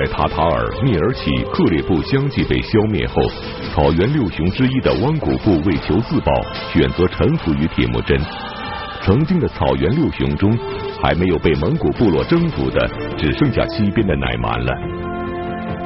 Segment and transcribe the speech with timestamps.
[0.00, 3.20] 在塔塔尔、聂尔启、克烈部相继被消灭后，
[3.74, 6.32] 草原六雄之一的汪古部为求自保，
[6.72, 8.18] 选择臣服于铁木真。
[9.02, 10.58] 曾经的草原六雄中，
[11.02, 12.88] 还没有被蒙古部落征服的，
[13.18, 14.72] 只剩下西边的乃蛮了。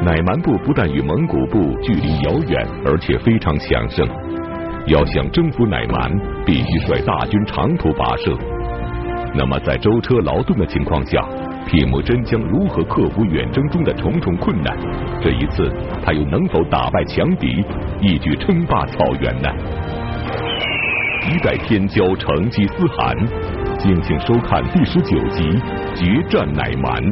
[0.04, 4.06] 乃蛮部不但与蒙古部距离遥远，而且非常强盛。
[4.86, 6.08] 要想征服乃蛮，
[6.46, 8.32] 必须率大军长途跋涉。
[9.34, 11.20] 那么，在舟车劳顿的情况下，
[11.66, 14.76] 铁木真将如何克服远征中的重重困难？
[15.20, 15.68] 这一次，
[16.04, 17.64] 他又能否打败强敌，
[18.00, 19.48] 一举称霸草原呢？
[21.26, 23.16] 一代天骄成吉思汗，
[23.78, 25.42] 敬请收看第十九集
[25.96, 27.02] 《决战乃蛮》。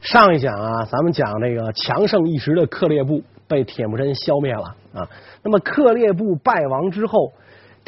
[0.00, 4.62] 上一讲啊，咱们讲这个强盛一时的克烈部被铁木真消灭了
[4.94, 5.06] 啊。
[5.42, 7.32] 那么克烈部败亡之后，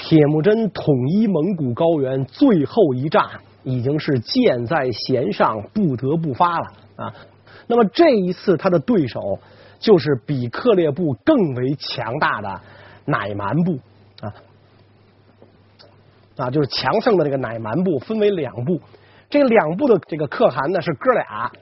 [0.02, 3.22] 铁木真统一蒙古高原最后一战
[3.62, 7.14] 已经是箭在弦上，不得不发了啊。
[7.66, 9.38] 那么这一次他的对手
[9.78, 12.60] 就是比克烈部更为强大的
[13.04, 13.78] 乃蛮部
[14.22, 14.32] 啊
[16.38, 18.80] 啊，就是强盛的这个乃蛮部分为两部，
[19.28, 21.52] 这两部的这个可汗呢是哥俩，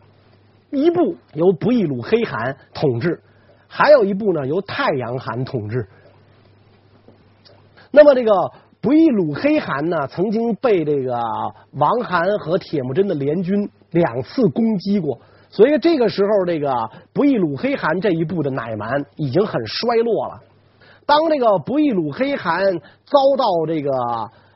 [0.70, 3.20] 一部由不亦鲁黑汗统治，
[3.66, 5.88] 还有一部呢由太阳汗统治。
[7.98, 8.32] 那么这个
[8.80, 11.18] 不亦鲁黑汗呢，曾经被这个
[11.72, 15.18] 王罕和铁木真的联军两次攻击过，
[15.50, 16.72] 所以这个时候这个
[17.12, 20.40] 不亦鲁黑汗这一部的乃蛮已经很衰落了。
[21.06, 22.62] 当这个不亦鲁黑汗
[23.04, 23.90] 遭到这个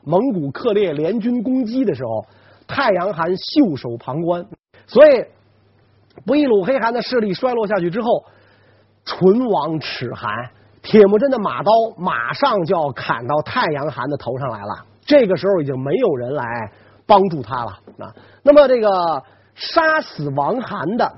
[0.05, 2.25] 蒙古克烈联军攻击的时候，
[2.65, 4.45] 太阳汗袖手旁观，
[4.87, 5.25] 所以
[6.25, 8.23] 不亦鲁黑汗的势力衰落下去之后，
[9.03, 10.31] 唇亡齿寒。
[10.83, 16.45] 铁木真的马刀马上就要砍到太阳汗的头上来了，这个时候已经没有人来
[17.07, 18.13] 帮助他了啊。
[18.43, 19.23] 那么这个
[19.55, 21.09] 杀死王寒的，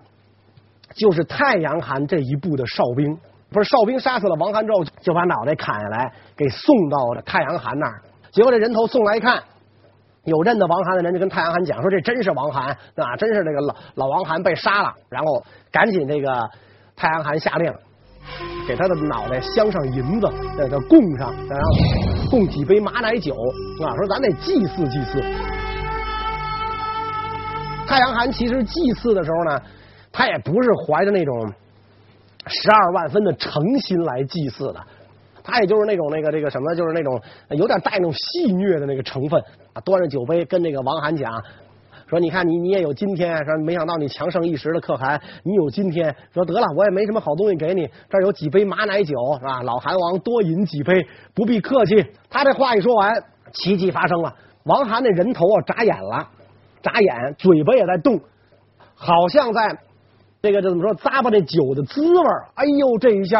[0.93, 3.17] 就是太阳汗这一部的哨兵，
[3.51, 8.01] 不是哨兵杀死了王寒之后，就把脑袋砍下来给送到了太阳汗那儿。
[8.31, 9.41] 结果这人头送来一看，
[10.25, 16.47] 有认得王罕的人就跟太阳汗讲说：“这真是王罕啊，真是这个老老王罕被杀了。”然后赶紧这个
[16.95, 17.73] 太阳汗下令。
[18.67, 20.27] 给他的脑袋镶上银子，
[20.57, 23.33] 在这供上，然后供几杯马奶酒
[23.83, 25.21] 啊，说咱得祭祀祭祀。
[27.87, 29.61] 太阳汗其实祭祀的时候呢，
[30.11, 31.53] 他也不是怀着那种
[32.47, 34.79] 十二万分的诚心来祭祀的，
[35.43, 37.21] 他也就是那种那个这个什么，就是那种
[37.51, 39.39] 有点带那种戏谑的那个成分
[39.73, 41.31] 啊，端着酒杯跟那个王涵讲。
[42.07, 46.15] 说你看你你也有今天，说没想到你强盛一时的可汗，你有今天。
[46.31, 49.63] 说得了，我也没什么好东西给你，这儿有几杯马奶酒是吧？
[49.63, 52.05] 老汗王多饮几杯，不必客气。
[52.29, 53.11] 他这话一说完，
[53.51, 56.27] 奇迹发生了，王涵那人头啊眨眼了，
[56.83, 58.19] 眨眼，嘴巴也在动，
[58.93, 59.75] 好像在
[60.43, 62.23] 这个这怎么说咂巴这酒的滋味。
[62.53, 63.39] 哎呦，这一下，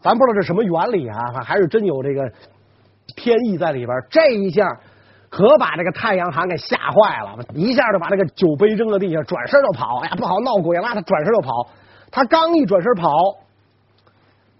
[0.00, 2.32] 咱不知道这什么原理啊，还是真有这个
[3.14, 3.96] 天意在里边。
[4.10, 4.66] 这一下。
[5.32, 10.00] 可把这个太阳寒给吓坏了，一下就把这个酒杯扔到地下，转身就跑。
[10.00, 10.82] 哎呀，不好，闹鬼了！
[10.92, 11.70] 他转身就跑。
[12.10, 13.08] 他刚一转身跑，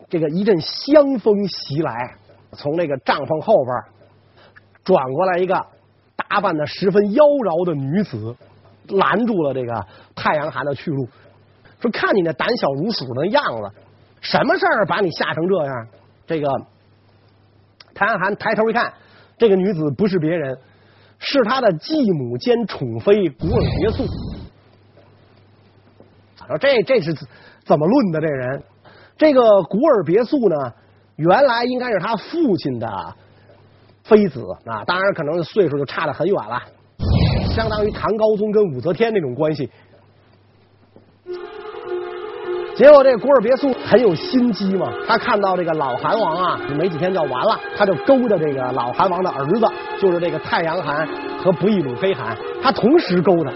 [0.09, 2.15] 这个一阵香风袭来，
[2.53, 3.77] 从那个帐篷后边
[4.83, 5.63] 转过来一个
[6.17, 8.35] 打扮的十分妖娆的女子，
[8.97, 11.07] 拦住了这个太阳寒的去路，
[11.83, 13.71] 说：“看你那胆小如鼠的样子，
[14.23, 15.87] 什么事儿把你吓成这样？”
[16.27, 16.49] 这个
[17.95, 18.91] 太阳寒抬头一看。
[19.43, 20.57] 这个女子不是别人，
[21.19, 24.07] 是他的继母兼宠妃古尔别墅。
[26.47, 27.13] 说这这是
[27.65, 28.21] 怎么论的？
[28.21, 28.63] 这人，
[29.17, 30.73] 这个古尔别墅呢，
[31.17, 32.87] 原来应该是他父亲的
[34.05, 36.63] 妃子啊，当然可能岁数就差得很远了，
[37.53, 39.69] 相当于唐高宗跟武则天那种关系。
[42.83, 49.65] 结果这古尔别墅很有心机嘛，他看到这个老韩王啊，没几天就要完了，他就勾搭这个老韩王的儿子，
[50.01, 51.07] 就是这个太阳韩
[51.39, 53.53] 和不亦鲁非韩，他同时勾搭，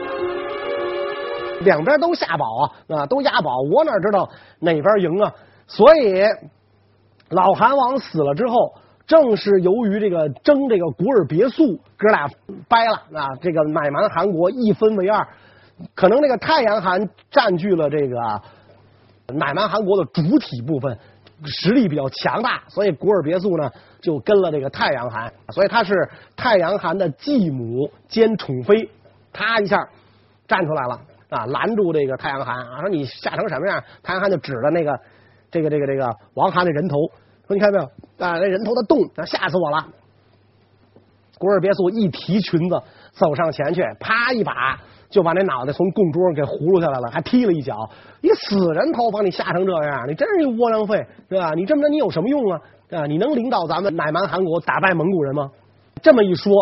[1.63, 2.47] 两边都下宝
[2.89, 4.31] 啊，啊，都押宝，我哪知道
[4.61, 5.33] 哪边赢啊？
[5.67, 6.23] 所以
[7.31, 8.75] 老韩王死了之后，
[9.09, 12.29] 正是由于这个争这个古尔别墅，哥俩
[12.69, 15.27] 掰了啊，这个乃蛮韩国一分为二，
[15.97, 18.17] 可能这个太阳韩占据了这个。
[19.35, 20.99] 乃蛮汗国的主体部分
[21.45, 23.71] 实力比较强大，所以古尔别墅呢
[24.01, 25.93] 就跟了这个太阳汗，所以他是
[26.37, 28.89] 太阳汗的继母兼宠妃，
[29.33, 29.77] 他一下
[30.49, 33.83] 站出来了啊，拦住这个太阳汗啊，说你吓成什么样？
[34.03, 34.99] 太阳汗就指着那个
[35.51, 36.97] 这个这个这个王罕的人头，
[37.47, 38.39] 说你看没有啊？
[38.39, 39.87] 那人头的动，吓死我了！
[41.39, 42.83] 古尔别墅一提裙子
[43.13, 44.81] 走上前去，啪一把。
[45.17, 47.89] 就把那脑袋从供桌上给葫芦下来了，还踢了一脚。
[48.21, 51.55] 一死人头把你吓成这样，你真是一窝囊废，是吧？
[51.55, 52.61] 你这么着你有什么用啊？
[52.91, 55.51] 啊，你能领导咱们乃蛮韩国打败蒙古人吗？
[56.03, 56.53] 这么一说，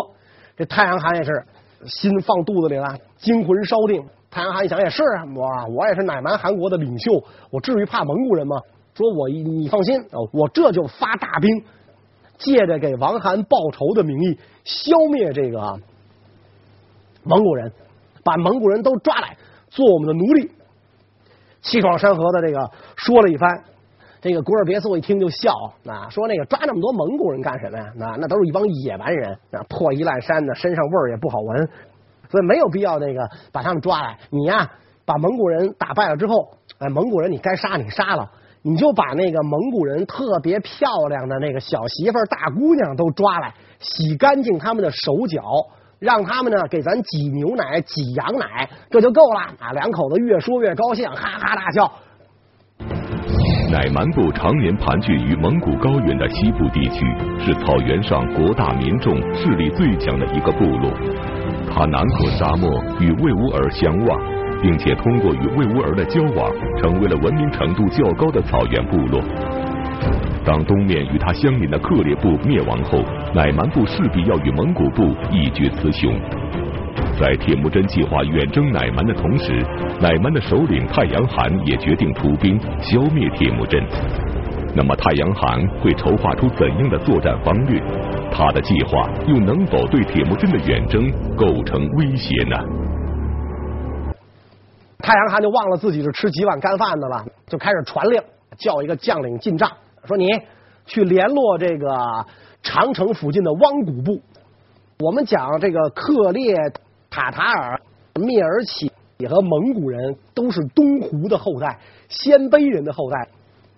[0.55, 1.43] 这太阳汗也是
[1.85, 4.01] 心放肚子里了，惊魂稍定。
[4.31, 7.11] 太阳汗一想也是啊，我我也是乃蛮韩国的领袖，
[7.51, 8.55] 我至于怕蒙古人吗？
[8.93, 10.01] 说我你放心，
[10.31, 11.61] 我这就发大兵，
[12.37, 15.77] 借着给王涵报仇的名义，消灭这个
[17.23, 17.69] 蒙古人，
[18.25, 19.37] 把蒙古人都抓来
[19.69, 20.51] 做我们的奴隶。
[21.61, 23.63] 气壮山河的这个说了一番，
[24.21, 25.51] 这个古尔别苏一听就笑
[25.87, 27.85] 啊，说那个抓那么多蒙古人干什么呀？
[27.95, 31.69] 那那都是一帮野蛮人，啊，破衣烂衫的，身上味儿也不好闻。
[32.29, 34.69] 所以没有必要那个把他们抓来，你呀
[35.05, 36.33] 把蒙古人打败了之后，
[36.79, 38.29] 哎，蒙古人你该杀你杀了，
[38.63, 45.41] 你就把那个蒙古人特别漂亮的那个小媳妇儿、大姑娘都抓来，洗干净他们的手脚，
[46.05, 49.73] 让他们呢给咱挤牛奶、挤羊奶，这就够了啊！
[49.73, 51.91] 两口子越说越高兴，哈哈大笑。
[53.71, 57.03] 乃蛮部常年盘踞于蒙古高原的西部地区，
[57.39, 60.91] 是草原上国大民众势力最强的一个部落。
[61.73, 62.69] 他南过沙漠
[62.99, 64.21] 与维吾尔相望，
[64.61, 69.19] 并且通过与维吾尔的交往，成为了文明程度较高的草原部落。
[70.45, 72.99] 当东面与他相邻的克烈部灭亡后，
[73.33, 76.13] 乃蛮部势必要与蒙古部一决雌雄。
[77.19, 79.53] 在铁木真计划远征乃蛮的同时，
[80.01, 83.81] 乃蛮的首领太阳汗也决定出兵消灭铁木真。
[84.75, 87.81] 那么太阳汗会筹划出怎样的作战方略？
[88.31, 92.55] 他的计划又能否对铁木真的远征构成威胁呢？
[94.99, 98.21] 太阳汗就忘了自己是吃几碗干饭的了，就开始传令，
[98.57, 99.71] 叫一个将领进帐，
[100.07, 100.29] 说你
[100.85, 102.25] 去联络这个
[102.63, 104.21] 长城附近的汪古部。
[104.99, 106.55] 我们讲这个克烈、
[107.09, 107.81] 塔塔尔、
[108.13, 108.91] 蔑尔乞
[109.27, 113.27] 和蒙古人都是东胡的后代，鲜卑人的后代。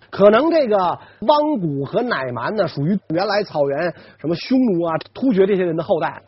[0.10, 6.22] 可能这个汪古和乃蛮呢，属于原来草原什么匈奴啊、突厥这些人的后代，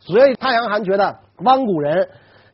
[0.00, 2.08] 所以太阳汗觉得汪古人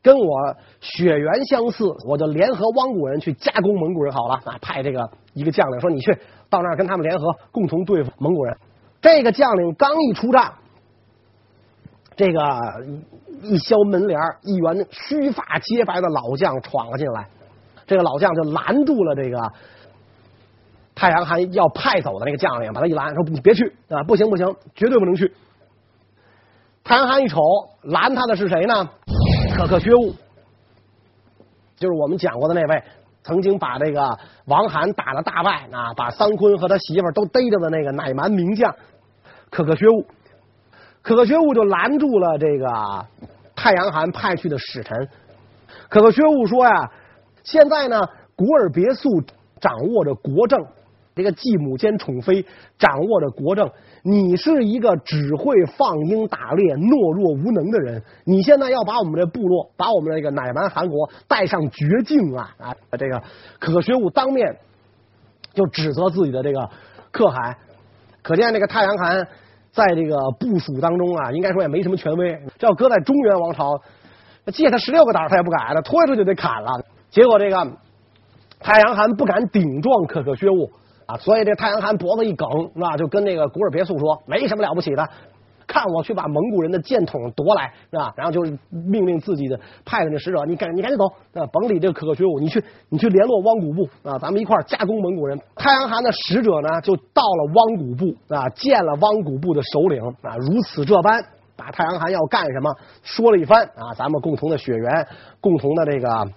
[0.04, 4.58] 跟我血缘相似，我就联合汪古人去夹攻蒙古人好了啊！
[4.60, 6.12] 派这个一个将领说：“你去
[6.50, 8.54] 到那儿跟他们联合，共同对付蒙古人。”
[9.00, 10.52] 这个将领刚一出帐，
[12.16, 12.40] 这个
[13.40, 17.26] 一削门帘，一员须发皆白的老将闯了进来，
[17.86, 19.52] 这个老将就拦住了这个。
[20.94, 25.32] 太阳汗要派走的那个将领，把他一拦，说：“你别去啊，不行不行，绝对不能去。”
[26.84, 27.40] 太阳汗一瞅，
[27.84, 28.90] 拦他的是谁呢？
[29.56, 30.12] 可可薛兀，
[31.76, 32.82] 就是我们讲过的那位，
[33.22, 38.74] 曾经把这个王罕打了大败啊，把桑坤和他媳妇都逮着的那个乃蛮名将
[39.50, 40.04] 可可薛兀。
[41.02, 43.06] 可可薛兀就拦住了这个
[43.54, 45.08] 太阳汗派去的使臣。
[45.88, 46.90] 可可薛兀说呀
[47.44, 48.00] ：“现在呢，
[48.34, 49.22] 古尔别苏
[49.60, 50.58] 掌握着国政。”
[51.14, 52.44] 这个继母兼宠妃
[52.76, 53.70] 掌握着国政，
[54.02, 58.02] 你是一个只会放鹰打猎、懦弱无能的人。
[58.24, 62.50] 你现在要把我们这部落，把我们这个乃蛮汗国带上绝境啊！
[62.58, 63.22] 啊，这个
[63.60, 64.56] 可可薛武当面
[65.52, 66.68] 就指责自己的这个
[67.12, 67.56] 可汗，
[68.22, 69.28] 可见这个太阳汗
[69.70, 72.36] 在这个部属当中啊，应该说也没什么权威。
[72.58, 73.80] 这要搁在中原王朝，
[74.46, 76.84] 借他十六个胆他也不敢，他拖出去就得砍了。
[77.08, 77.72] 结果这个
[78.58, 80.72] 太阳汗不敢顶撞可可薛武。
[81.06, 82.96] 啊，所以这太阳汗脖子一梗，是吧？
[82.96, 85.06] 就跟那个古尔别苏说，没什么了不起的，
[85.66, 88.12] 看我去把蒙古人的剑筒夺来，是吧？
[88.16, 91.06] 然后就是命令自己的派的那使者，你赶你赶紧走，
[91.38, 95.38] 啊，甭理这个可可学武，你去你去联络汪古部啊，咱们一块儿夹攻蒙古人。
[95.56, 101.22] 太阳汗的使者呢，就到了汪古部啊，见了汪古部的首领啊，如此这般，
[101.56, 105.06] 把太阳汗要干什么说了一番啊，咱们共同的血缘，
[105.40, 106.28] 共同的这个。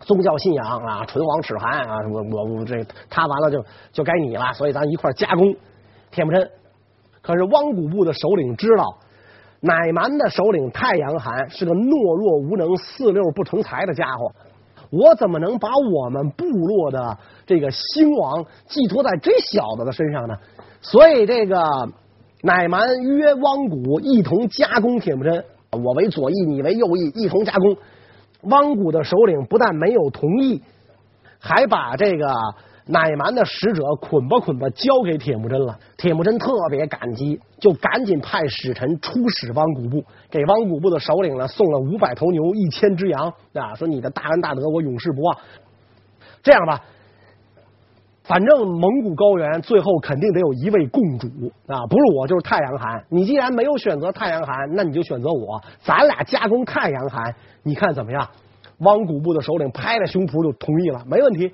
[0.00, 5.54] 宗教信仰啊，唇亡齿寒啊，我我我这他完了就就该你了，所以咱一块夹攻
[6.10, 6.50] 铁木真。
[7.22, 8.84] 可是汪古部的首领知道，
[9.60, 14.32] 乃蛮的首领太阳汗是个懦弱无能、四六不成才的家伙，
[14.90, 20.34] 我怎么能把我们部落的这个兴亡寄托在这小子的身上呢？
[20.82, 21.62] 所以这个
[22.42, 27.74] 乃蛮约汪古一同夹攻铁木真，我为左翼，你为右翼，一同夹攻。
[28.46, 30.62] 汪古的首领不但没有同意，
[31.38, 32.26] 还把这个
[32.86, 35.78] 乃蛮的使者捆吧捆吧交给铁木真了。
[35.96, 45.38] 铁木真特别感激，就赶紧派使臣出使汪古部，给汪古部的首领呢送了五百头牛、一千只羊啊，说你的大恩大德我永世不忘。
[46.42, 46.82] 这样吧，
[48.24, 51.28] 反正蒙古高原最后肯定得有一位共主
[51.66, 53.04] 啊，不是我就是太阳汗。
[53.10, 58.26] 你既然没有选择太阳汗，那你就选择我，咱俩加工太阳汗，你看怎么样？
[58.78, 61.52] 汪古部的首领拍着胸脯就同意了，没问题。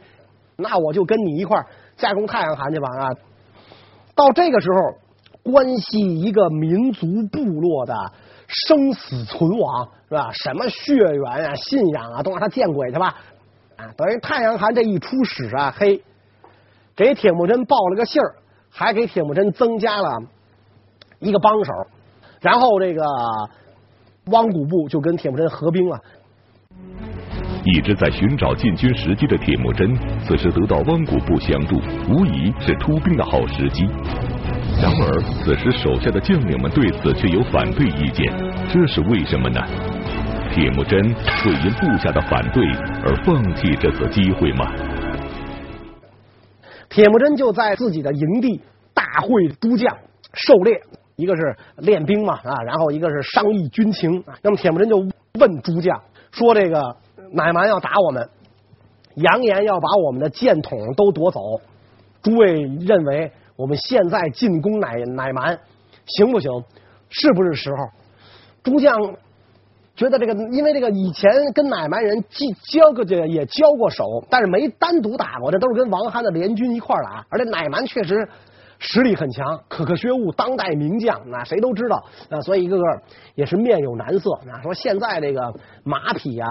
[0.57, 1.61] 那我就跟你一块
[1.97, 3.11] 加工太阳汗去吧啊！
[4.15, 7.95] 到这个时候，关系一个民族部落的
[8.47, 10.31] 生死存亡是吧？
[10.33, 13.17] 什么血缘啊、信仰啊，都让他见鬼去吧！
[13.77, 16.01] 啊，等于太阳汗这一出使啊，嘿。
[16.97, 18.35] 给铁木真报了个信儿，
[18.71, 20.19] 还给铁木真增加了
[21.19, 21.73] 一个帮手，
[22.41, 23.03] 然后这个
[24.27, 25.99] 汪古部就跟铁木真合兵了。
[27.63, 29.95] 一直在寻找进军时机的铁木真，
[30.27, 31.77] 此时得到汪古部相助，
[32.09, 33.85] 无疑是出兵的好时机。
[34.81, 38.33] 然而，此时手下的将领们对此却有反对意见，
[38.73, 39.61] 这是为什么呢？
[40.53, 42.65] 铁木真会因部下的反对
[43.05, 44.65] 而放弃这次机会吗？
[46.91, 48.61] 铁木真就在自己的营地
[48.93, 49.97] 大会诸将
[50.35, 50.83] 狩猎，
[51.17, 54.23] 一个是练兵嘛啊，然后一个是商议军情。
[54.43, 54.99] 那么铁木真就
[55.39, 56.97] 问诸将说：“这个
[57.33, 58.29] 乃蛮要打我们，
[59.15, 61.41] 扬言要把我们的箭筒都夺走。
[62.23, 65.59] 诸位认为我们现在进攻乃乃蛮
[66.07, 66.51] 行不行？
[67.09, 67.77] 是不是时候？”
[68.65, 68.93] 诸将。
[70.01, 77.23] 觉得这个，因为这个以前跟乃蛮人既交过这也交过手，但是没单独打过，这都是跟王罕的联军一块打。
[77.29, 78.27] 而且乃蛮确实
[78.79, 82.03] 实力很强，可可薛戊当代名将，那谁都知道。
[82.31, 82.83] 那所以一个个
[83.35, 84.41] 也是面有难色。
[84.47, 85.53] 那说现在这个
[85.85, 86.49] 马匹啊，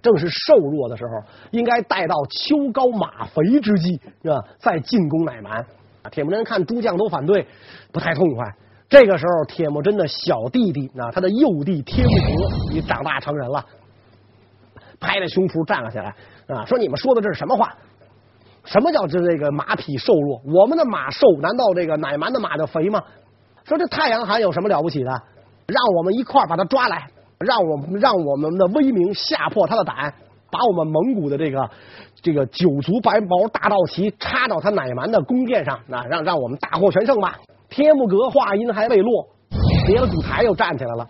[0.00, 4.36] 正是瘦弱的时候，应该待到秋高马肥之际，是吧？
[4.60, 5.66] 再进攻乃蛮。
[6.12, 7.44] 铁木真看诸将都反对，
[7.90, 8.44] 不太痛快。
[8.88, 13.64] 这个时候，铁木真的小弟弟啊，他的幼弟铁木格已长大成人了，
[15.00, 16.14] 拍着胸脯站了起来
[16.46, 17.74] 啊，说：“你们说的这是什么话？
[18.64, 20.40] 什么叫这这个马匹瘦弱？
[20.44, 23.02] 我们的马瘦，难道这个乃蛮的马就肥吗？
[23.64, 25.10] 说这太阳寒有什么了不起的？
[25.66, 30.14] 让我们一块儿把他抓来，让我们让我们的威名吓破他的胆，
[30.48, 31.68] 把我们蒙古的这个
[32.22, 37.36] 这个九族白毛大道旗插到他乃蛮的宫殿上，啊，让让我们大获全胜吧。”
[37.68, 39.28] 铁木格话音还未落，
[39.86, 41.08] 别了古台又站起来了。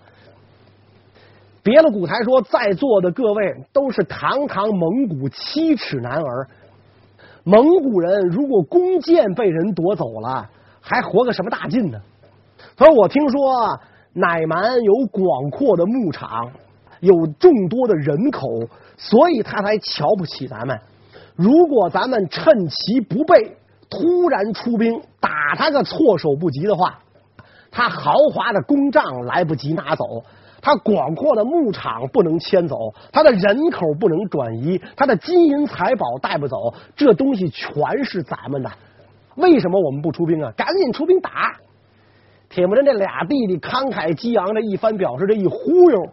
[1.63, 6.49] 别了古台说：“在座的各位都是堂堂蒙古七尺男儿，
[7.45, 10.49] 蒙古人如果弓箭被人夺走了，
[10.81, 11.99] 还活个什么大劲呢？”
[12.77, 13.81] 他说：“我听说
[14.13, 16.51] 乃蛮有广阔的牧场，
[17.01, 18.41] 有众多的人口，
[18.97, 20.79] 所以他才瞧不起咱们。
[21.35, 23.57] 如果咱们趁其不备。”
[23.89, 26.99] 突然出兵打他个措手不及的话，
[27.71, 30.25] 他豪华的公帐来不及拿走，
[30.61, 32.77] 他广阔的牧场不能迁走，
[33.13, 38.71] 他的人口不能转移，他的金银财宝带不走，这东西全是咱们的。
[39.37, 40.53] 为什么我们不出兵啊？
[40.57, 41.57] 赶紧出兵打！
[42.49, 46.09] 铁木真这俩弟弟慷慨激昂的一番表示，这一忽悠，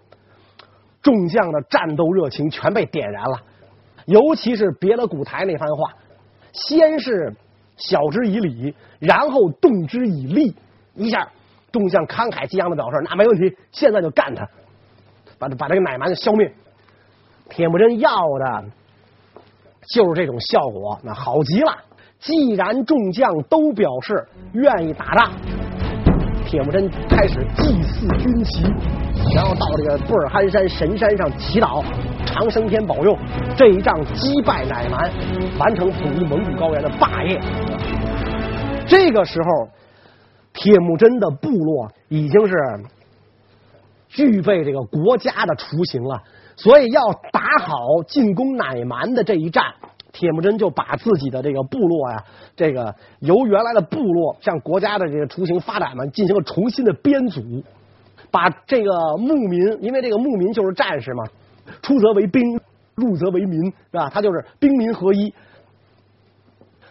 [1.02, 3.40] 众将的战斗热情全被点燃了。
[4.06, 5.94] 尤其是别了古台那番话，
[6.52, 7.34] 先是。
[7.78, 10.56] 晓之以理，然后动之以利，
[10.96, 11.28] 一下
[11.72, 14.48] 众将慷慨激昂的表示，那没问题，现在就干他，
[15.40, 16.54] 把把这个乃蛮消灭。
[17.50, 18.64] 铁木真要的
[19.94, 21.76] 就是这种效果，那好极了。
[22.20, 25.32] 既然众将都表示愿意打仗，
[26.46, 28.64] 铁木真开始祭祀军旗。
[29.36, 31.84] 然后到这个布尔罕山神山上祈祷，
[32.34, 33.16] 长生天保佑
[33.56, 35.08] 这一仗击败乃蛮，
[35.60, 37.40] 完成统一蒙古高原的霸业。
[38.88, 39.70] 这个时候，
[40.52, 42.56] 铁木真的部落已经是
[44.10, 46.24] 具备这个国家的雏形了，
[46.56, 49.66] 所以要打好进攻乃蛮的这一战，
[50.12, 52.24] 铁木真就把自己的这个部落呀，
[52.56, 57.64] 这个由原来的部落向国家的这个雏形发展嘛，进行了重新的编组。
[58.32, 61.24] 把这个牧民，因为这个牧民就是战士嘛，
[61.84, 62.42] 出则为兵，
[62.96, 64.10] 入则为民，是吧？
[64.10, 65.32] 他就是兵民合一，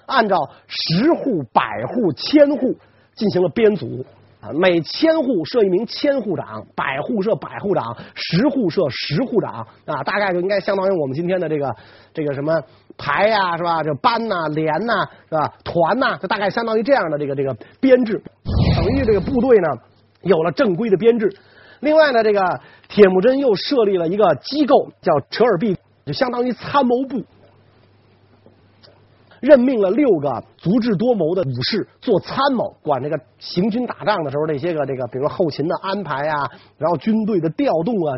[0.06, 0.36] 按照
[0.68, 2.76] 十户、百户、千户
[3.14, 4.04] 进行了编组
[4.40, 4.52] 啊。
[4.52, 10.04] 每千户设一名千户长，百户设百户长，十户设十户长啊。
[10.04, 11.74] 大概就应该相当于我们今天的这个
[12.12, 12.62] 这个什么
[12.98, 13.82] 排呀，是吧？
[13.82, 15.52] 这班呐、连呐，是吧？
[15.64, 18.22] 团呐，就大概相当于这样的这个这个编制，
[18.76, 19.68] 等于这个部队呢。
[20.24, 21.28] 有了正规的编制，
[21.82, 27.24] 另外呢，这个铁木真又设立了一个机构，叫扯尔毕，就相当于参谋部，
[29.40, 36.48] 任命了六个足智多谋的武士做参谋，管这个行军打仗的时候那些个这个，比如后勤的安排啊，
[36.78, 38.16] 然后军队的调动啊，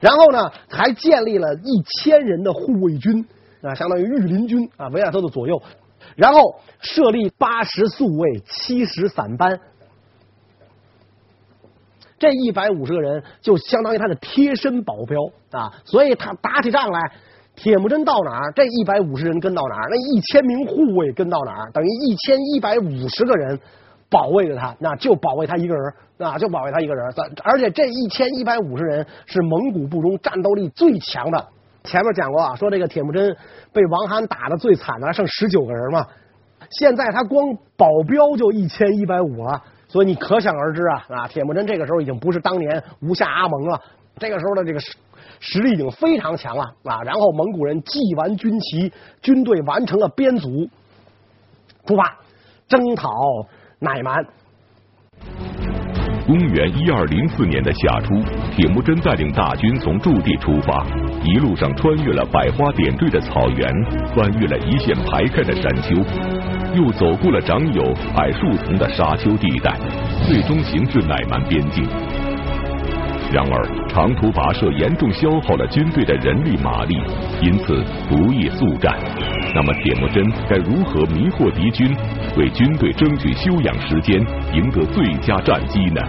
[0.00, 3.22] 然后呢，还建立了一千人的护卫军
[3.60, 5.60] 啊，相当于御林军啊，维亚特的左右。
[6.16, 6.40] 然后
[6.80, 9.60] 设立八十宿卫、七十散班。
[12.18, 15.20] 这一百五十个人就相当于他的贴身保镖
[15.52, 17.12] 啊，所以他打起仗来，
[17.54, 23.58] 铁木真到哪儿，这一百五十人跟到哪儿，那一千名护卫跟到哪儿，等于一千一百五十个人
[24.10, 27.06] 保卫着他，那就保卫他一个人，那就保卫他一个人。
[27.44, 31.46] 而且这一千一百五十人是蒙古部中战斗力最强的。
[31.84, 33.36] 前面讲过啊，说这个铁木真
[33.72, 36.04] 被王罕打的最惨的，剩十九个人嘛，
[36.70, 39.62] 现在他光保镖就一千一百五了。
[39.88, 43.80] 所以你可想而知啊，啊，铁木真这个时候已经不是当年吴下阿蒙了，
[44.18, 44.94] 这个时候的这个实
[45.40, 47.02] 实力已经非常强了啊。
[47.02, 48.92] 然后蒙古人祭完军旗，
[49.22, 50.68] 军队完成了编组，
[51.86, 52.18] 出发
[52.68, 53.10] 征讨
[53.78, 54.24] 乃蛮。
[56.26, 58.14] 公元一二零四年的夏初，
[58.58, 60.84] 铁木真带领大军从驻地出发，
[61.22, 63.72] 一路上穿越了百花点缀的草原，
[64.16, 65.94] 翻越了一线排开的山丘，
[66.74, 69.78] 又走过了长有矮树丛的沙丘地带，
[70.26, 71.86] 最终行至乃蛮边境。
[73.32, 76.96] 然而，长途跋涉严重消耗了军队的人力马力，
[77.40, 78.92] 因此不易速战。
[79.54, 81.96] 那么，铁木真该如何迷惑敌军？
[82.36, 84.18] 为军队争取休养时间，
[84.52, 86.02] 赢得最佳战机呢？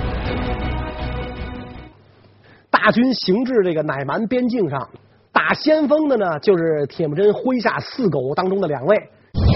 [2.89, 4.89] 大军行至这个乃蛮边境上，
[5.31, 8.98] 打先锋的呢，就是铁木真麾下四狗当中的两位，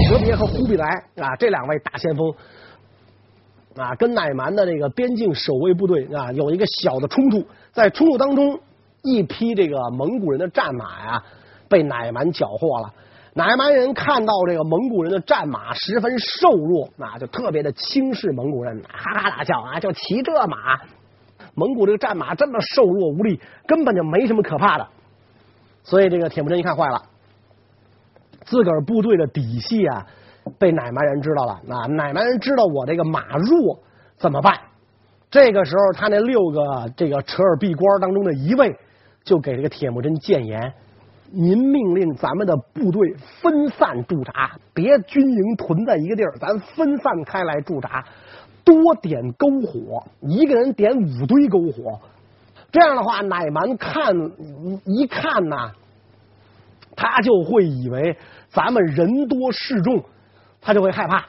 [0.07, 0.85] 哲别和忽必来
[1.15, 2.31] 啊，这两位大先锋
[3.75, 8.59] 啊，跟乃蛮的这个边境守卫部队啊有一个小的冲突，在冲突当中，
[9.01, 11.23] 一批这个蒙古人的战马呀
[11.67, 12.93] 被乃蛮缴获了。
[13.33, 20.79] 乃蛮人看到这个蒙古人的战马十分瘦弱，那就特别的轻视蒙古人，哈哈大笑啊，就骑这马。
[21.55, 24.87] 蒙古这个战马这么瘦弱无力，根本就没什么可怕的。
[25.83, 27.01] 所以这个铁木真一看坏了，
[28.45, 30.05] 自个儿部队的底细啊，
[30.57, 31.59] 被乃蛮人知道了。
[31.65, 33.79] 那乃蛮人知道我这个马弱
[34.17, 34.53] 怎么办？
[35.29, 38.77] 这个时候，他那六个这个扯耳壁官当中的一位
[39.23, 40.73] 就给这个铁木真谏言。
[41.35, 48.05] 您命令咱们的部队分散驻扎，别军营屯在一个地儿，咱分散开来驻扎，
[48.63, 51.99] 多点篝火，一个人点五堆篝火。
[52.71, 54.15] 这样的话，乃蛮看
[54.85, 55.71] 一看呐，
[56.95, 58.17] 他就会以为
[58.49, 60.03] 咱们人多势众，
[60.61, 61.25] 他就会害怕。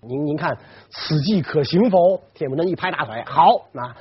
[0.00, 0.56] 您您看
[0.90, 2.20] 此计可行否？
[2.34, 3.94] 铁木真一拍大腿，好，那。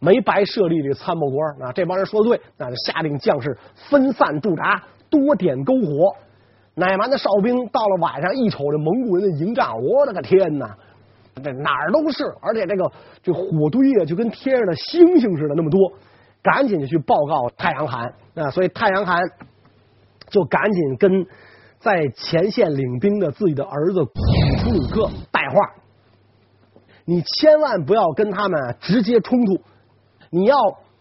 [0.00, 1.72] 没白设立这参谋官啊！
[1.72, 3.56] 这帮人说的对，那就下令将士
[3.88, 6.14] 分散驻扎，多点篝火。
[6.74, 10.76] 乃蛮的哨兵到了晚上，一瞅这蒙古人的营帐，我的个天哪，
[11.42, 12.92] 这哪儿都是，而且这个
[13.22, 15.92] 这火堆啊，就跟天上的星星似的那么多，
[16.42, 18.50] 赶紧去报告太阳寒啊！
[18.50, 19.18] 所以太阳寒
[20.28, 21.26] 就赶紧跟
[21.80, 24.12] 在前线领兵的自己的儿子古
[24.58, 25.56] 楚鲁克带话：
[27.04, 29.60] 你千万不要跟他们直接冲突。
[30.30, 30.56] 你要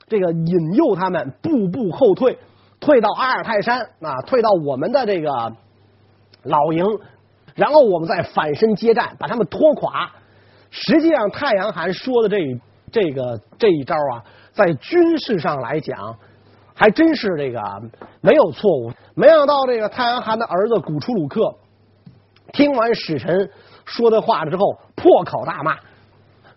[0.08, 2.40] 这个引诱他们步步后退，
[2.80, 5.30] 退到阿尔泰山啊，退到我们的这个
[6.44, 6.86] 老营，
[7.56, 10.12] 然后我们再反身接战，把他们拖垮。
[10.76, 12.60] 实际上，太阳汗说的这
[12.92, 16.18] 这个这一招啊，在军事上来讲，
[16.74, 17.62] 还真是这个
[18.22, 18.92] 没有错误。
[19.14, 21.54] 没想到这个太阳汗的儿子古楚鲁克
[22.54, 23.52] 听完使臣
[23.86, 25.78] 说的话之后，破口大骂，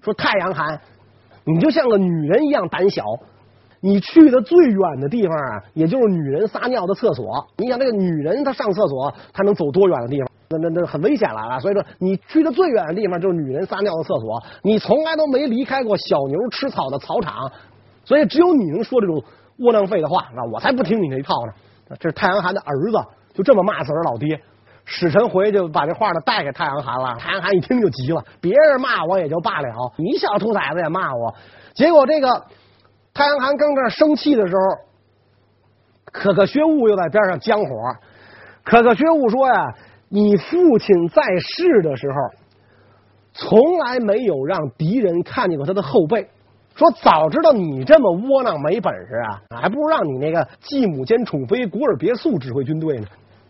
[0.00, 0.80] 说太阳汗。
[1.44, 3.04] 你就像个女人一样胆小，
[3.80, 7.46] 你去的最远的地方啊，也就是女人撒尿的厕所。
[7.58, 10.28] 你想，那个女人她上厕所，她能走多远的地方？
[10.48, 11.58] 那那那很危险了啊！
[11.58, 14.42] 所以说，你去的最远的地方就是女人撒尿的厕所。
[14.62, 17.50] 你从来都没离开过小牛吃草的草场，
[18.04, 19.22] 所以只有你能说这种
[19.58, 20.28] 窝囊废的话。
[20.34, 21.52] 那我才不听你那一套呢！
[21.98, 22.98] 这是太阳寒的儿子，
[23.34, 24.40] 就这么骂自个老爹。
[24.84, 31.34] 使臣回去就把这话呢带给太阳寒了，太阳寒一听就急了，别人骂我也就罢了，你小兔崽子也骂我。
[31.74, 32.28] 结果这个
[33.12, 34.60] 太阳寒刚这生气的时候，
[36.12, 37.64] 可可薛兀又在边上浇火。
[38.62, 39.74] 可可薛兀说呀
[40.08, 42.16] ：“你父亲在世的时候，
[43.32, 46.28] 从来没有让敌人看见过他的后背。
[46.74, 53.06] 说早知道你这么窝囊没本事啊，还不如让你那个继母兼宠妃古尔别墅指挥军队呢。”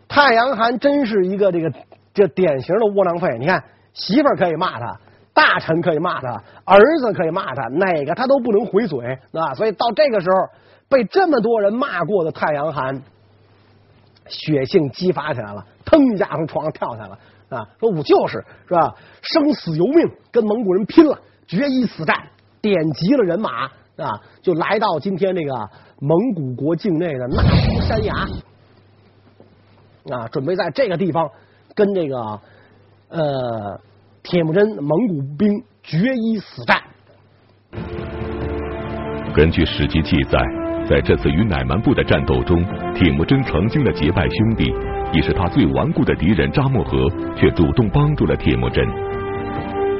[0.08, 1.72] 太阳寒真是一个这个
[2.14, 3.36] 这典型的窝囊废。
[3.40, 5.00] 你看，媳妇儿可以骂他，
[5.34, 9.52] 大臣可以骂他，儿子可以骂他，哪个他都不能回嘴啊！
[9.54, 10.36] 所以到这个时候，
[10.88, 13.02] 被这么多人骂过的太阳寒，
[14.28, 17.66] 血性激发起来了，腾一下从床上跳下来啊！
[17.78, 22.28] 说我就是是吧，生死由命，跟蒙古人拼了，决一死战，
[22.60, 28.14] 点集了人马啊，就来到今天这个蒙古国境内的纳夫山崖。
[30.10, 31.30] 啊，准备在这个地方
[31.74, 32.40] 跟这个
[33.08, 33.80] 呃，
[34.22, 36.82] 铁木真蒙古兵决一死战。
[39.34, 40.38] 根据史籍记载，
[40.88, 44.72] 在这次与乃蛮部的战斗中，铁木真曾经的结拜兄弟，
[45.12, 48.86] 也是他最顽固的敌人扎木合，却主动帮助了铁木真。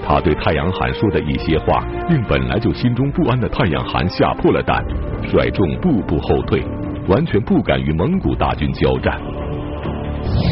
[0.07, 4.81] 他对太阳汗说的一些话，令本来就心中不安的太阳汗吓破了胆，
[5.25, 6.63] 率众步步后退，
[7.09, 9.21] 完全不敢与蒙古大军交战。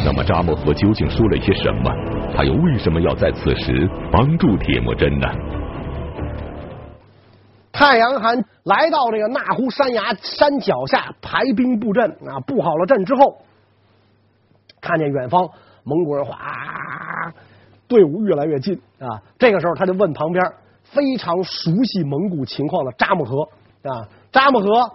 [0.04, 1.92] 那么扎木合究竟说了一些什么？
[2.36, 5.28] 他又为什么要在此时帮助铁木真呢？
[7.76, 13.38] 太阳汗来到这个那呼山崖山脚下排兵布阵啊，布好了阵之后，
[14.80, 15.50] 看见远方
[15.82, 17.34] 蒙古人哗，
[17.88, 19.20] 队伍越来越近啊。
[19.40, 20.44] 这个时候他就问旁边
[20.84, 23.42] 非常熟悉蒙古情况的扎木合
[23.82, 24.92] 啊，扎木合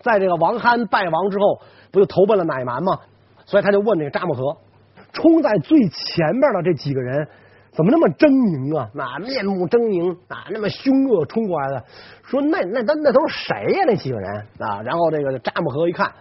[0.00, 2.96] 在这个王憨败亡之后，不就投奔了乃蛮吗？
[3.44, 4.56] 所以他就问那个扎木合，
[5.12, 7.26] 冲在最前面的这几个人
[7.78, 8.90] 怎么那么狰狞啊？
[8.92, 11.84] 那面目狰狞啊，那么凶恶冲过来的，
[12.24, 13.84] 说那那那那都是谁呀？
[13.86, 14.82] 那几个人啊？
[14.82, 16.12] 然后这个扎木合一看，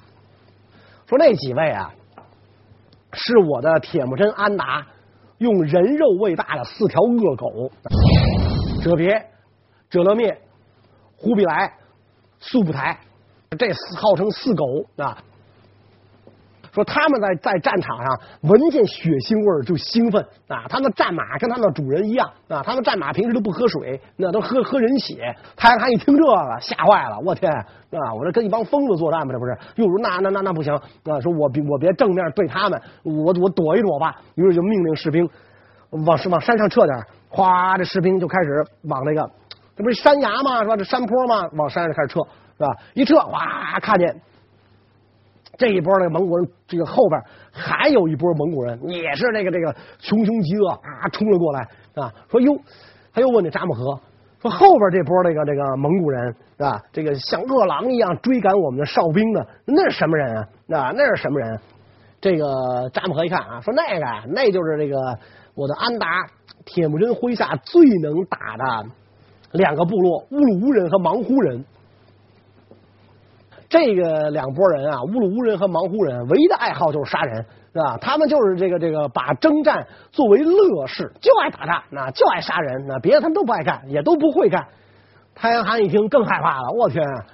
[1.07, 1.91] 说那几位啊，
[3.11, 4.85] 是我的铁木真安达
[5.39, 7.71] 用人肉喂大的四条恶狗，
[8.83, 9.25] 哲别、
[9.89, 10.39] 哲勒灭、
[11.17, 11.73] 忽必来、
[12.37, 12.99] 速不台，
[13.57, 14.63] 这四号称四狗
[14.97, 15.17] 啊。
[16.77, 20.69] 说他们在在战场上闻见血腥味儿就兴奋啊！
[20.69, 22.61] 他们战马跟他们的主人一样啊！
[22.61, 25.35] 他们战马平时都不喝水，那都喝喝人血。
[25.55, 28.13] 太阳汗一听这个，吓坏了，我天啊！
[28.13, 29.33] 我这跟一帮疯子作战吗？
[29.33, 29.57] 这不是？
[29.77, 31.19] 又说那那那那不行啊！
[31.19, 34.15] 说我我别正面对他们，我我躲一躲吧。
[34.35, 35.27] 于是就命令士兵
[35.89, 36.95] 往往山上撤点。
[37.27, 39.27] 哗，这士兵就开始往那个，
[39.75, 40.61] 这不是山崖吗？
[40.61, 40.77] 是吧？
[40.77, 41.49] 这山坡吗？
[41.53, 42.19] 往山上开始撤，
[42.55, 42.67] 是吧？
[42.93, 44.21] 一撤，哇，看见。
[45.57, 47.19] 这一波那个蒙古人，这个后边
[47.51, 52.13] 还有一波蒙古人，也是那个这个穷凶极恶啊，冲了过来啊！
[52.29, 52.55] 说哟，
[53.11, 53.99] 他又问那扎木合，
[54.39, 60.47] 说后边这波那个这个蒙古人啊，这个像饿狼一样追赶我们的哨兵的，那是什么人啊？
[60.67, 61.59] 那，那是什么人？
[62.21, 64.95] 这个扎木合一看啊，说那个那就是这个
[65.55, 66.07] 我的安达
[66.65, 68.89] 铁木真麾下最能打的
[69.53, 71.65] 两个部落乌鲁乌人和莽胡人。
[73.69, 77.97] 这个两拨人啊，乌鲁乌人和莽胡人，唯一的爱好就是杀人，是吧？
[77.99, 84.65] 他们就是这个这个把征战作为乐事，就爱打仗，那就爱杀人，那别的他们都不爱干，也都不会干。
[85.35, 87.25] 太阳汗一听更害怕了，我天啊！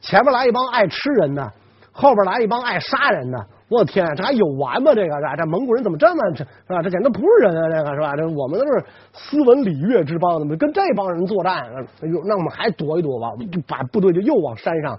[0.00, 1.52] 前面来一帮爱吃人的，
[1.92, 4.92] 后边来一帮爱杀人的，我天，这还有完吗？
[4.94, 5.36] 这个是吧？
[5.36, 6.82] 这蒙古人怎么这么这是吧？
[6.82, 7.68] 这简直不是人啊！
[7.68, 8.16] 这个是吧？
[8.16, 11.62] 这我们都是斯文礼乐之邦，怎么跟这帮人作战？
[12.02, 14.98] 哎呦，那我们还躲一躲吧，就把部队就又往山上。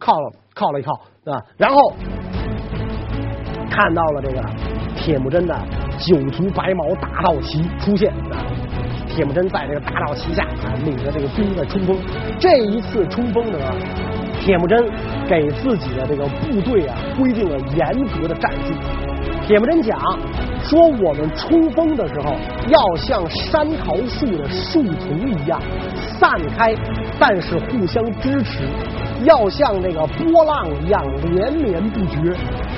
[0.00, 0.92] 靠了，靠了一靠，
[1.26, 1.92] 啊，然后
[3.70, 4.40] 看到了这个
[4.96, 5.56] 铁木真的
[5.98, 8.46] 九足白毛大道旗出现啊！
[9.08, 11.96] 铁木真在这个大道旗下啊，领着这个兵在冲锋。
[12.38, 13.58] 这一次冲锋呢，
[14.40, 14.88] 铁木真
[15.28, 18.72] 给自己的这个部队啊规定了严格的战术。
[19.46, 19.98] 铁木真讲
[20.62, 22.34] 说，我们冲锋的时候
[22.68, 25.60] 要像山桃树的树丛一样
[26.18, 26.74] 散开，
[27.18, 28.62] 但是互相支持。
[29.24, 32.32] 要像那个波浪一样连绵不绝，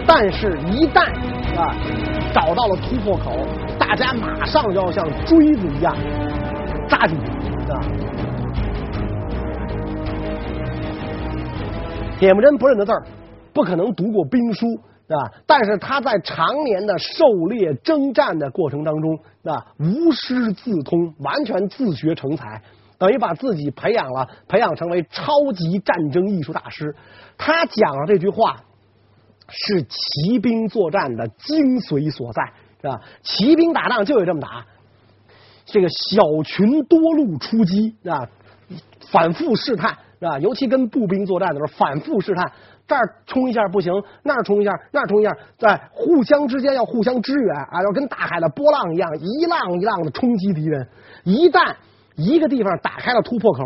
[0.06, 1.02] 但是，一旦
[1.54, 1.76] 啊
[2.32, 3.46] 找到了突破口，
[3.78, 5.94] 大家马上就要像锥子一样
[6.88, 7.26] 扎进去
[7.70, 7.76] 啊！
[12.20, 13.02] 铁木真不认得字儿，
[13.54, 14.66] 不可能读过兵书
[15.08, 22.60] 啊，但是他在常年的狩猎征战的过程当中啊，无师自通，完全自学成才。
[22.98, 26.94] 等于把自己培养了，培养成为超级战争艺术大师。
[27.38, 28.54] 他讲的这句话
[29.48, 32.52] 是骑兵作战的精髓所在，
[32.82, 33.00] 是吧？
[33.22, 34.66] 骑兵打仗就得这么打，
[35.64, 38.28] 这个小群多路出击啊，
[39.10, 40.38] 反复试探，是吧？
[40.38, 42.52] 尤其跟步兵作战的时候，反复试探，
[42.86, 50.86] 这儿冲一下不行，那儿冲一下，那儿冲一下，在互相之间要互相支援啊，要跟大海的波浪一样，一浪一浪的冲击敌人，
[51.24, 51.74] 一旦。
[52.16, 53.62] 一个地方打开了突破口，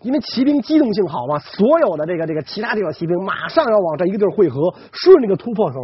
[0.00, 5.74] 因为骑兵机动性好嘛，所有的这个这个其他地方骑兵马上要往这一个地儿汇合，顺这个突破口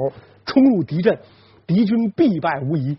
[0.46, 1.18] 冲入敌阵，
[1.66, 2.96] 敌军必败无疑。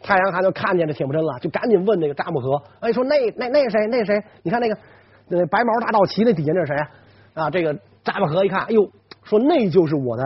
[0.00, 3.86] 太阳汗就看见这铁木真了，就赶紧问那个扎木合，哎，说那那那谁？
[3.88, 4.22] 那谁？
[4.44, 4.78] 你看那个
[5.28, 6.88] 那白毛大道旗那底下那是谁啊？
[7.34, 8.88] 啊，这个扎木合一看，哎呦，
[9.24, 10.24] 说那就是我的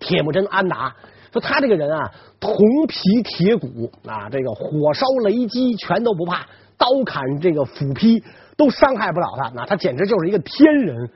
[0.00, 0.94] 铁木真安达。
[1.32, 2.54] 说他这个人啊，铜
[2.86, 6.46] 皮铁骨啊，这个火烧雷击全都不怕。
[6.76, 8.22] 刀砍这个斧劈
[8.56, 11.10] 都伤害不了他，那他简直就是一个天人。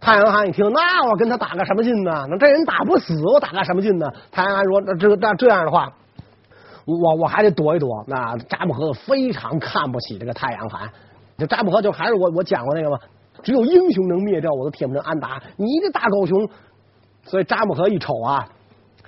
[0.00, 2.24] 太阳汗一听，那我跟他打个什么劲呢？
[2.30, 4.06] 那这人打不死，我打个什么劲呢？
[4.30, 5.92] 太阳汗说：“那这那这样的话，
[6.86, 8.04] 我我还得躲一躲。
[8.06, 10.88] 那扎木合非常看不起这个太阳汗，
[11.38, 12.98] 这扎布合就还是我我讲过那个吗？
[13.42, 16.48] 只有英雄能灭掉我的铁木真安达，你这大狗熊。
[17.22, 18.48] 所以扎木合一瞅啊，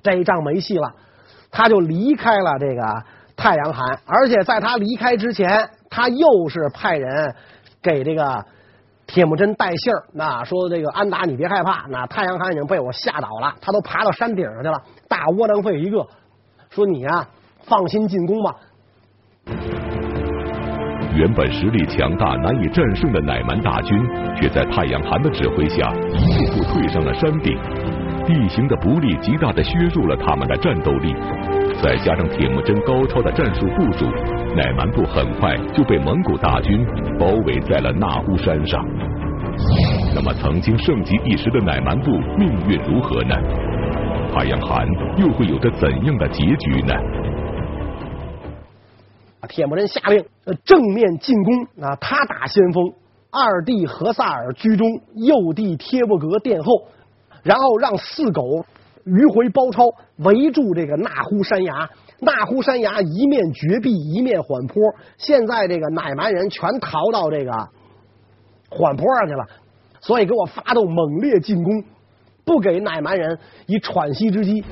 [0.02, 0.94] 这一仗没戏了，
[1.50, 3.02] 他就离开了这个
[3.34, 7.34] 太阳寒，而且在他离开之前，他又是派人
[7.82, 8.44] 给这个
[9.06, 16.06] 铁木真带信儿，那说这个安达你别害怕，那太阳寒已经被我吓倒了，他都爬到山顶上去了，大窝囊废一个，
[16.68, 17.26] 说你呀、
[17.62, 18.56] 放心进攻吧。
[21.20, 23.94] 原本实力强大难以战胜的乃蛮大军，
[24.34, 27.58] 却在太阳汗的指挥下一步步退上了山顶。
[28.24, 31.14] 地形的不利极大的削弱了他们的战斗力，
[31.82, 34.06] 再加上铁木真高超的战术部署，
[34.56, 36.86] 乃蛮部很快就被蒙古大军
[37.18, 38.82] 包围在了那呼山上。
[40.14, 43.36] 那么，曾经盛极一时的乃蛮部命运如何呢？
[44.32, 44.86] 太阳汗
[45.18, 46.94] 又会有着怎样的结局呢？
[49.48, 50.24] 铁木真下令
[50.64, 52.92] 正面进攻，啊，他打先锋，
[53.30, 56.88] 二弟何萨尔居中，右弟帖木格殿后。
[57.42, 58.42] 然后让四狗
[59.06, 59.84] 迂回包抄，
[60.18, 61.88] 围住这个那呼山崖。
[62.18, 64.82] 那呼山崖一面绝壁，一面缓坡。
[65.16, 67.50] 现在这个乃蛮人全逃到这个
[68.68, 69.46] 缓坡上去了，
[70.02, 71.82] 所以给我发动猛烈进攻，
[72.44, 74.62] 不给乃蛮人以喘息之机。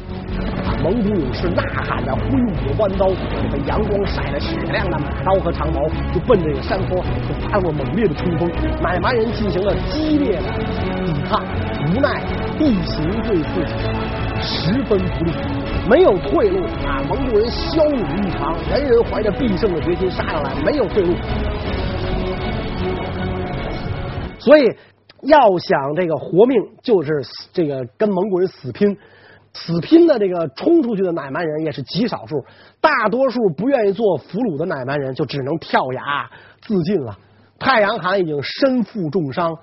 [0.82, 3.08] 蒙古勇士呐喊着，挥舞着弯刀，
[3.50, 5.80] 被阳光晒得雪亮的马刀和长矛，
[6.14, 8.48] 就奔这个山坡就发动猛烈的冲锋。
[8.80, 10.42] 乃蛮人进行了激烈的
[11.04, 11.42] 抵抗，
[11.90, 12.22] 无奈
[12.56, 13.74] 地形对自己
[14.40, 15.32] 十分不利，
[15.90, 17.02] 没有退路啊！
[17.08, 21.12] 蒙古人骁勇异常，人人怀着必胜的决心杀上来，没有退路。
[24.38, 24.62] 所以
[25.24, 27.10] 要想这个活命，就是
[27.52, 28.96] 这个跟蒙古人死拼。
[29.60, 32.44] 死拼的这个冲出去的乃蛮人也是极少数，
[32.80, 36.30] 大多数不愿意做俘虏的乃蛮人就只能跳崖
[36.62, 37.18] 自尽了。
[37.58, 39.56] 太阳汗已经身负重伤，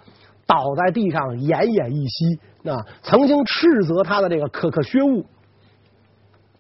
[0.46, 2.40] 倒在地上奄奄一息。
[2.62, 5.26] 那曾经斥责他的这个可可薛兀，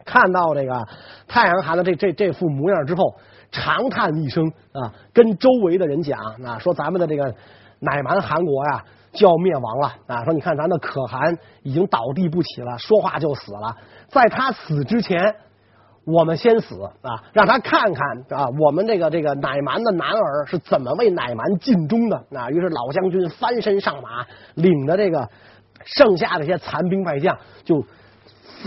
[0.05, 0.87] 看到这个
[1.27, 3.15] 太阳汗的这这这副模样之后，
[3.51, 7.35] 长叹一声啊，跟周围的人讲啊，说咱们的这个
[7.79, 8.85] 乃蛮韩国呀。
[9.15, 10.23] 就要灭亡了啊！
[10.25, 13.75] 说你看咱的可汗已经倒地不起了，说话就死了。
[14.09, 15.35] 在他死之前，
[16.05, 22.51] 我们先死啊，让他看看啊，我们这个这个乃蛮的男儿是怎么为乃蛮尽忠的啊！
[22.51, 25.29] 于是老将军翻身上马，领着这个
[25.83, 27.83] 剩下的一些残兵败将，就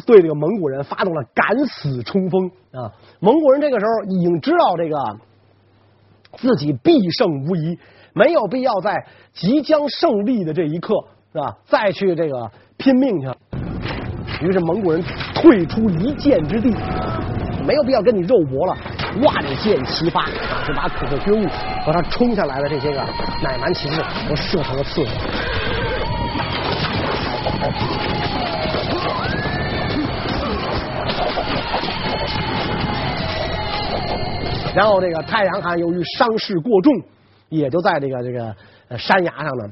[0.06, 2.90] 对这个蒙古人发动了敢死冲锋啊！
[3.20, 4.96] 蒙古人这个时候已经知道这个
[6.38, 7.78] 自己必胜无疑。
[8.18, 10.92] 没有必要在即将胜利的这一刻，
[11.32, 11.54] 是吧？
[11.68, 13.36] 再去这个拼命去了。
[14.42, 15.00] 于是蒙古人
[15.36, 16.74] 退出一箭之地，
[17.64, 18.76] 没有必要跟你肉搏了，
[19.22, 21.48] 万箭齐发啊，就把可可军务
[21.84, 23.00] 和他冲下来的这些个
[23.40, 25.06] 乃蛮骑士都射成了刺猬。
[34.74, 36.92] 然后这个太阳汗由于伤势过重。
[37.48, 38.54] 也就在这个这个
[38.98, 39.64] 山崖上呢，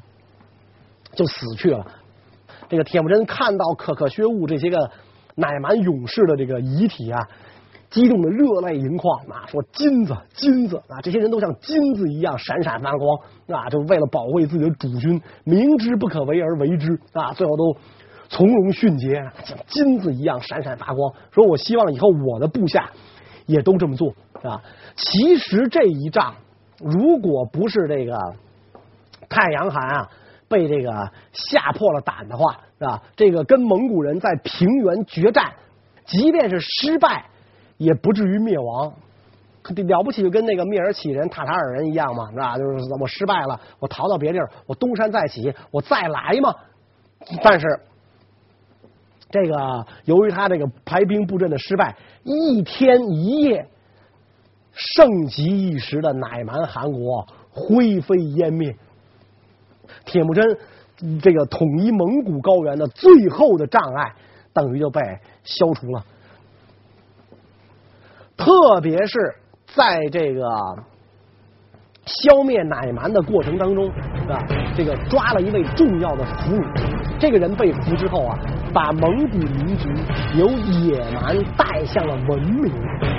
[1.14, 1.86] 就死去了。
[2.68, 4.90] 这个铁木真看到可可薛兀这些个
[5.34, 7.20] 乃蛮勇士的这个遗体啊，
[7.90, 17.76] 激动的热泪盈眶啊，说金子金子啊，这些人都像金子一样闪闪发光啊，就为了保卫自己的主君，明知不可为而为之啊，最后都
[18.28, 21.12] 从容迅捷，像金子一样闪闪发光。
[21.30, 22.90] 说我希望以后我的部下
[23.46, 24.12] 也都这么做
[24.42, 24.60] 啊。
[24.96, 26.34] 其实这一仗。
[26.78, 28.18] 如果不是这个
[29.28, 30.10] 太阳寒啊
[30.48, 33.02] 被这个吓破了胆的话，是吧？
[33.16, 35.52] 这个跟蒙古人在平原决战，
[36.04, 37.24] 即便是失败，
[37.78, 38.92] 也不至于灭亡。
[39.88, 42.56] 了不起就跟那个蔑尔乞人、塔塔尔人一样嘛，是吧？
[42.56, 46.54] 就是我失败了，我逃到别地儿，我东山再起，我再来嘛。
[47.42, 47.66] 但是
[49.28, 53.66] 这个由于他这个排兵布阵的失败，一天一夜。
[54.76, 58.76] 盛极一时的乃蛮汗国灰飞烟灭，
[60.04, 60.44] 铁木真
[61.20, 64.12] 这个统一蒙古高原的最后的障碍
[64.52, 65.00] 等于就被
[65.44, 66.04] 消除了。
[68.36, 69.18] 特别是
[69.74, 70.46] 在这个
[72.04, 73.88] 消灭乃蛮的过程当中，
[74.28, 74.44] 啊，
[74.76, 78.38] 这个抓了一位重要的俘虏，这个人被俘之后啊，
[78.74, 79.88] 把蒙古民族
[80.38, 82.70] 由野蛮带向了文明。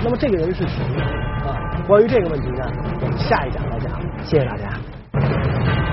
[0.03, 1.03] 那么这个人是谁呢？
[1.87, 2.65] 关于这个问题呢
[3.01, 4.01] 我们下一讲再讲。
[4.23, 5.86] 谢谢大家。